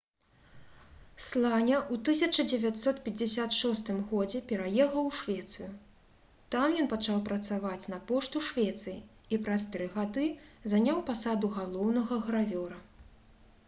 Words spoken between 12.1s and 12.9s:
гравёра